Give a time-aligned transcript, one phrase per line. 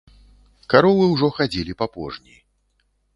[0.73, 2.33] Каровы ўжо хадзілі па пожні.